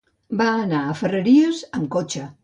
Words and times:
Va 0.39 0.45
anar 0.61 0.79
a 0.85 0.95
Ferreries 1.01 1.59
amb 1.81 1.91
cotxe. 1.97 2.25